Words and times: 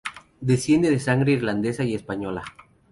Desciende 0.51 0.89
de 0.89 0.99
sangre 0.99 1.33
irlandesa 1.33 1.83
y 1.83 1.93
española. 1.93 2.41